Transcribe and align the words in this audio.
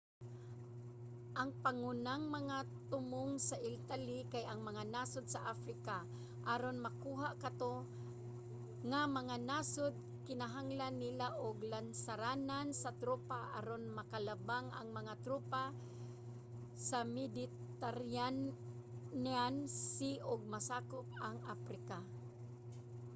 ang 1.41 1.49
pangunang 1.63 2.23
mga 2.37 2.57
tumong 2.91 3.31
sa 3.49 3.57
italy 3.75 4.19
kay 4.33 4.43
ang 4.47 4.59
mga 4.69 4.83
nasod 4.93 5.25
sa 5.31 5.41
africa. 5.53 5.97
aron 6.53 6.77
makuha 6.85 7.29
kato 7.43 7.75
nga 8.89 9.01
mga 9.19 9.35
nasod 9.49 9.93
kinahanglan 10.27 10.95
nila 11.03 11.27
og 11.45 11.57
lansaranan 11.73 12.67
sa 12.81 12.89
tropa 13.01 13.39
aron 13.59 13.83
makalabang 13.97 14.67
ang 14.73 14.89
mga 14.99 15.13
tropa 15.25 15.63
sa 16.87 16.99
mediterranean 17.17 19.55
sea 19.93 20.17
ug 20.31 20.41
masakop 20.53 21.05
ang 21.25 21.35
africa 21.55 21.97